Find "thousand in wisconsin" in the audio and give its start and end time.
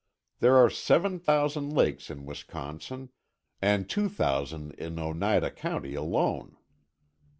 1.19-3.09